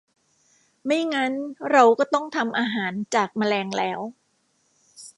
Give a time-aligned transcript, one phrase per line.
[0.85, 1.33] ไม่งั้น
[1.71, 3.99] เราก็ต้องทำอาหารจากแมลงแล้ว